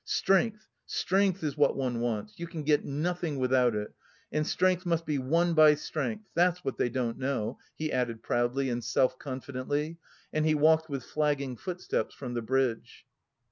[0.03, 3.93] Strength, strength is what one wants, you can get nothing without it,
[4.31, 8.67] and strength must be won by strength that's what they don't know," he added proudly
[8.71, 9.99] and self confidently
[10.33, 13.05] and he walked with flagging footsteps from the bridge.